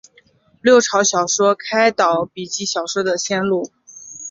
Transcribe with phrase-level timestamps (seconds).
[0.63, 3.69] 六朝小说开导笔记小说的先路。